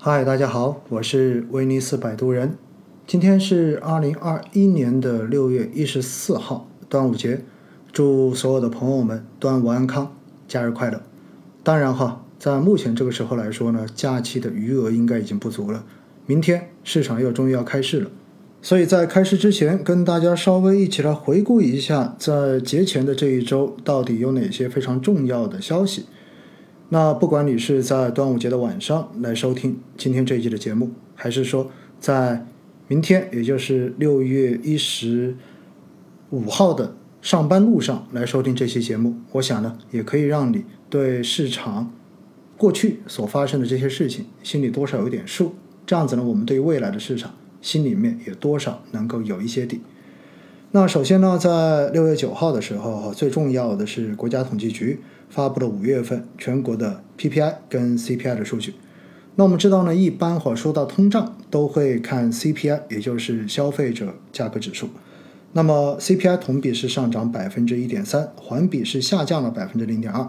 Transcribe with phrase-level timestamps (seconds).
[0.00, 2.56] 嗨，大家好，我是威尼斯摆渡人。
[3.04, 7.40] 今天是二零二一年的六月一十四号，端午节，
[7.90, 10.14] 祝所有的朋友们端午安康，
[10.46, 11.02] 假日快乐。
[11.64, 15.84] 当然哈，在目前这个时候来说呢，假期的余额应该已经不足了。
[16.26, 18.08] 明天市场又终于要开市了，
[18.62, 26.06] 所以在开市之前，跟大家稍微一起来回顾一下，在节前的这一周到底有哪些非常重要的消息。
[26.90, 31.70] 那不管你是在端午节的晚上来收听今天这一期的节目，还是说
[32.00, 32.46] 在
[32.86, 35.36] 明天，也就是六月一十
[36.30, 41.92] 五号的上班路上来收听这期节目，我想呢，也可以让你对市场
[42.56, 45.54] 过去所发生的这些事情心里多少有点数。
[45.86, 49.82] 这样子呢，我们对未来的市场心里面也多少能够有一些底。
[50.70, 55.00] 那首先呢，在六月九号的时候，最重要的是国家统计局
[55.30, 58.74] 发布了五月份全国的 PPI 跟 CPI 的数据。
[59.36, 64.90] 那我们知道呢，一般哈说到通胀都会看 CPI，也就是消费者价格指数。
[65.54, 70.28] 那么 CPI 同比是上涨百分之一点三，环比是下降了百分之零点二。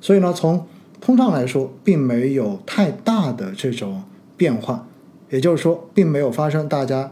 [0.00, 0.64] 所以呢，从
[1.00, 4.04] 通胀来说，并没有太大的这种
[4.36, 4.86] 变化，
[5.30, 7.10] 也就是说，并没有发生大家。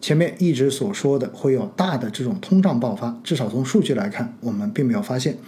[0.00, 5.38] 前面一直所说的会有大的这种通胀爆发，至少从数据来看，我们并没有发现。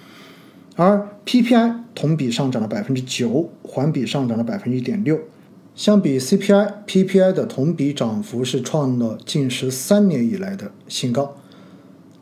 [0.76, 5.18] 而 PPI 同比上涨了百分之九，环比上涨了百分之一点六。
[5.74, 11.36] 相比 CPI，PPI 的同比涨幅是创了近十三年以来的新高。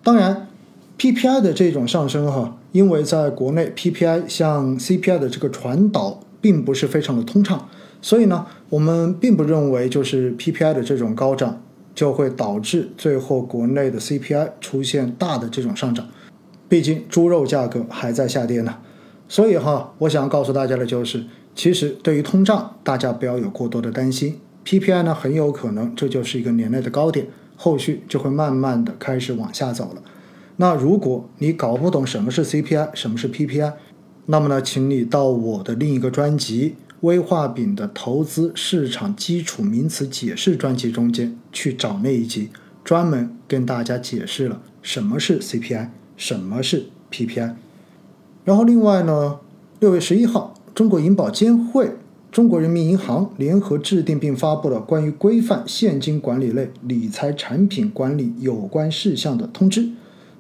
[0.03, 0.49] 当然
[0.99, 7.69] ，PPI 的这种上升哈，因为在国内 PPI 向 CPI 的这个传导并不是非常的通畅，
[8.03, 11.61] 所以呢，我们并不认为就是 PPI 的这种高涨。
[11.95, 16.07] 就会导致最后国内的 CPI 出现大的这种上涨，
[16.69, 18.77] 毕竟猪肉价格还在下跌呢。
[19.29, 24.39] 所以哈，我想告诉大家的就是，其实对于通胀，大家不要有过多的担心。
[24.65, 30.03] PPI 呢，很有可能这就是一个年内的高点，后续就会慢慢的开始往下走了。
[30.57, 33.73] 那如果你搞不懂什么是 CPI，什么是 PPI，
[34.27, 36.77] 那么呢，请你到我的另一个专辑。
[37.05, 42.49] 威化饼的投资市场基础名词解释专辑中间去找那一集，
[42.83, 47.53] 专门跟大家解释了什么是 CPI，什么是 PPI。
[48.47, 49.39] 然后另外呢，
[49.81, 51.93] 六月十一号，中国银保监会、
[52.33, 59.91] 中国人民银行联合制定并发布了关于规范现金管理类理财产品管理有关事项的通知。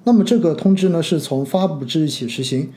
[0.04, 2.72] 那么这个通知呢，是从发布之日起实行。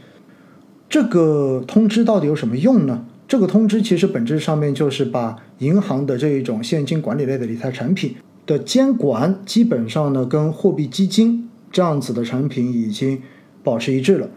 [0.90, 3.06] 这个通知到底有什么用呢？
[3.28, 8.16] 这个通知其实本质上面就是把银行的这一种现金管理类的理财产品
[8.46, 13.22] 的监管，基本上呢跟货币基金这样子的产品已经
[13.64, 14.30] 保持一致了。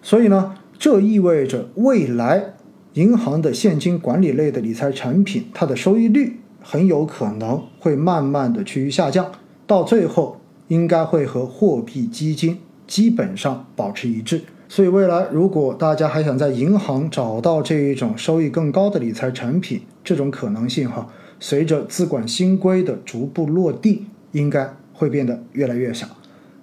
[0.00, 2.54] 所以呢，这意味着未来
[2.94, 9.32] 银行的现金管理类的理财产品，它的收益率很有可能会慢慢的趋于下降，
[9.66, 14.42] 到最后应该会和货币基金基本上保持一致。
[14.72, 21.08] 所以未来，如果大家还想在银行找到这一种收益更高的理财产品，这种可能性哈，
[21.40, 26.06] 随着资管新规的逐步落地，应该会变得越来越小。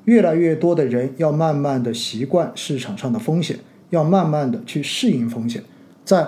[0.06, 3.60] 越来越多的人要慢慢的习惯市场上的风险，
[3.90, 5.62] 要慢慢的去适应风险，
[6.06, 6.26] 在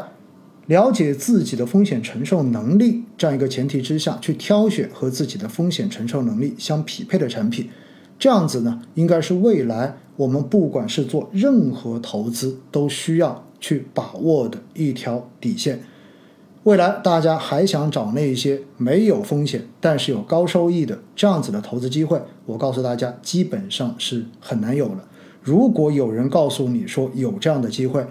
[0.66, 7.70] 了解自己的风险承受能力这样一个前提之下去挑选和自己的风险承受能力相匹配的产品。
[8.20, 15.82] 这样子呢，应该是未来我们不管是做任何投资都需要去把握的一条底线。
[16.64, 25.08] 未来大家还想找那些没有风险但是有高收益的这样子的投资机会，我告诉大家，基本上是很难有了。
[25.42, 28.06] 如果有人告诉你说有这样的机会，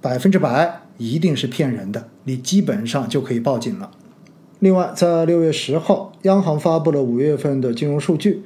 [0.00, 3.90] 百分之百一定是骗人的，你基本上就可以报警了。
[4.60, 8.42] 另外，在六月十号，央行发布了五月份的金融数据。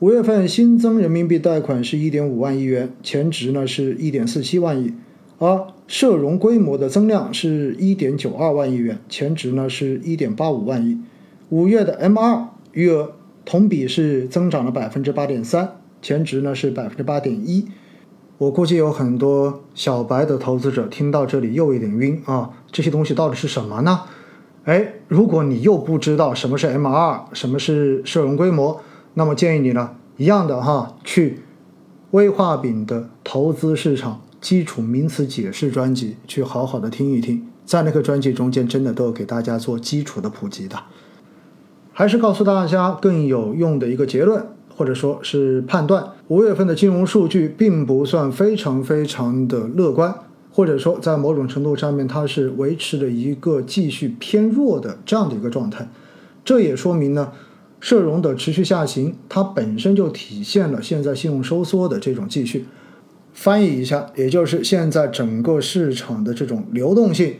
[0.00, 4.94] 五月份新增人民币贷款是一点五万亿元，前值呢是一点四七万亿，
[5.38, 10.96] 而社融规模的增量是一点九二万亿元，前值呢是一点八五万亿。
[11.48, 13.10] 五月的 M 二余额
[13.44, 15.68] 同比是增长了百分之八点三，
[16.00, 17.66] 前值呢是百分之八点一。
[18.36, 24.02] 我估计有很多小白的投资者听到这里又有点晕啊，这些东西到底是什么呢？
[24.62, 28.80] 哎，如果你又不知道什么是 M 二，什么是社融规模。
[29.18, 31.40] 那么建议你呢，一样的哈，去
[32.12, 40.78] 威化饼的投资市场基础名词解释专辑去好好的听一听，在那个专辑中间真的都有给大家做基础的普及的。
[41.92, 50.14] 还是告诉大家更有用的一个结论，或者说是判断，五月份的金融数据并不算非常非常的乐观，
[50.52, 55.88] 或者说在某种程度上面它是维持着一个继续偏弱的这样的一个状态。
[56.44, 57.32] 这也说明呢，
[57.80, 62.66] 社融的持续下行，它本身就体现了现在信用收缩的这种继续。
[63.32, 67.36] 翻译一下，也就是现在整个市场的这种流动性，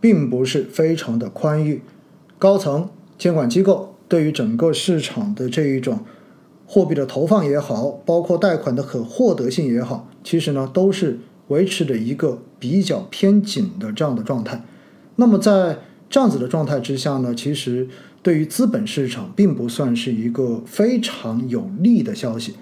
[0.00, 1.82] 并不是非常的宽裕。
[2.38, 2.88] 高层
[3.18, 6.00] 监管机构对于整个市场的这一种
[6.66, 11.18] 货币的投放也好，包括贷款的可获得性也好，其实呢都是
[11.48, 14.64] 维持着一个比较偏紧的这样的状态。
[15.16, 15.78] 那么在
[16.08, 17.88] 这样子的状态之下呢，其实
[18.24, 22.54] 对于资本市场并不算是一个非常有利的消息。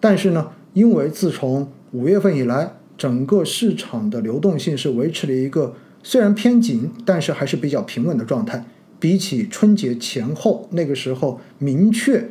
[0.00, 8.64] 但是呢，因为自从五月份以来，整个市场的流动性是维持了一个虽然偏紧，但是还是比较平稳的状态。
[8.98, 12.30] 比起春节前后那个时候明确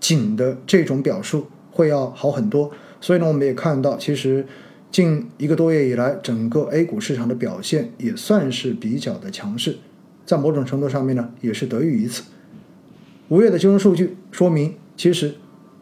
[0.00, 2.72] 紧的这种表述，会要好很多。
[3.00, 4.44] 所以呢，我们也看到，其实
[4.90, 9.76] 近一个多月以来，整个 A 股市场的表现也算是比较的强势，
[10.24, 12.22] 在某种程度上面呢，也是得益于此。
[13.28, 15.34] 五月的金融数据说明，其实。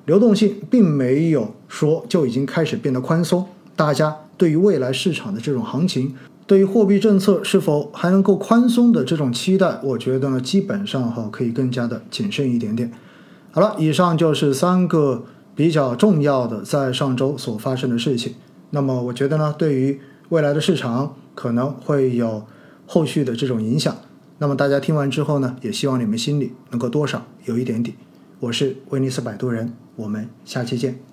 [0.07, 3.47] 流动性并没有说就已经开始变得宽松，
[3.77, 6.17] 大家对于未来市场的这种行情，
[6.49, 12.91] 对于货币政策是否还能够宽松的这种期待，我觉得呢，基本上哈可以更加的谨慎一点点。
[13.53, 15.23] 好了，以上就是三个
[15.55, 18.35] 比较重要的在上周所发生的事情。
[18.71, 20.01] 那么我觉得呢，对于
[20.31, 22.45] 未来的市场可能会有
[22.87, 23.95] 后续的这种影响。
[24.43, 27.95] 那么大家听完之后呢，也希望你们心里能够多少有一点底。
[28.39, 29.75] 我是威尼斯摆渡人。
[29.97, 31.10] 我们下期见。